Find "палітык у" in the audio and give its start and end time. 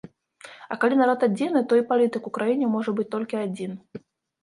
1.93-2.35